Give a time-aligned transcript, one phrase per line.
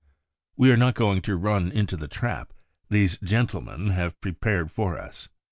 [0.57, 2.53] We are not going to run into the trap
[2.89, 5.29] these gentlemen have prepared for us.